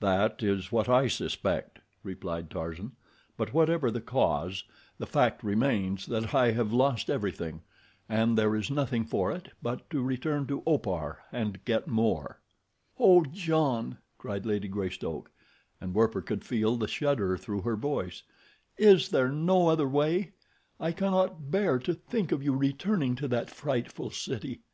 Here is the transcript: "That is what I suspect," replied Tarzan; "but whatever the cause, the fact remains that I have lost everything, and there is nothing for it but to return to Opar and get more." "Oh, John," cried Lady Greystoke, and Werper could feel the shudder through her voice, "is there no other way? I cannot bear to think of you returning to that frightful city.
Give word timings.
"That 0.00 0.42
is 0.42 0.70
what 0.70 0.86
I 0.86 1.08
suspect," 1.08 1.78
replied 2.02 2.50
Tarzan; 2.50 2.92
"but 3.38 3.54
whatever 3.54 3.90
the 3.90 4.02
cause, 4.02 4.64
the 4.98 5.06
fact 5.06 5.42
remains 5.42 6.04
that 6.08 6.34
I 6.34 6.50
have 6.50 6.74
lost 6.74 7.08
everything, 7.08 7.62
and 8.06 8.36
there 8.36 8.54
is 8.54 8.70
nothing 8.70 9.02
for 9.06 9.32
it 9.32 9.48
but 9.62 9.88
to 9.88 10.02
return 10.02 10.46
to 10.48 10.62
Opar 10.66 11.22
and 11.32 11.64
get 11.64 11.88
more." 11.88 12.38
"Oh, 13.00 13.24
John," 13.24 13.96
cried 14.18 14.44
Lady 14.44 14.68
Greystoke, 14.68 15.30
and 15.80 15.94
Werper 15.94 16.20
could 16.20 16.44
feel 16.44 16.76
the 16.76 16.86
shudder 16.86 17.38
through 17.38 17.62
her 17.62 17.74
voice, 17.76 18.24
"is 18.76 19.08
there 19.08 19.30
no 19.32 19.68
other 19.68 19.88
way? 19.88 20.32
I 20.78 20.92
cannot 20.92 21.50
bear 21.50 21.78
to 21.78 21.94
think 21.94 22.30
of 22.30 22.42
you 22.42 22.54
returning 22.54 23.14
to 23.14 23.28
that 23.28 23.48
frightful 23.48 24.10
city. 24.10 24.60